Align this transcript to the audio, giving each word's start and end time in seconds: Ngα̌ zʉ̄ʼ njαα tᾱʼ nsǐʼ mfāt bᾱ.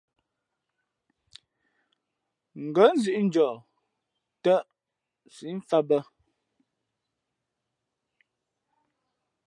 Ngα̌ 2.63 2.89
zʉ̄ʼ 3.01 3.21
njαα 3.27 3.55
tᾱʼ 4.43 4.63
nsǐʼ 5.27 5.53
mfāt 5.59 5.83
bᾱ. 5.89 5.99